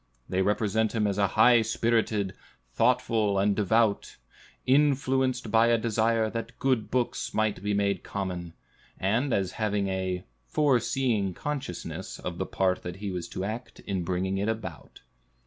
[0.27, 2.33] They represent him as high spirited,
[2.73, 4.17] thoughtful, and devout;
[4.65, 8.53] influenced by a desire that good books might be made common,
[8.99, 14.39] and as having "a foreseeing consciousness" of the part he was to act in bringing
[14.39, 15.01] it about.